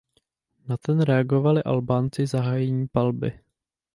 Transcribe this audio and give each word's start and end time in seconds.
Na 0.67 0.77
ten 0.77 1.01
reagovali 1.01 1.63
Albánci 1.63 2.27
zahájením 2.27 2.87
palby. 2.91 3.39